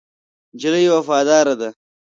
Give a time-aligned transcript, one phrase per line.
[0.53, 1.69] نجلۍ وفاداره ده.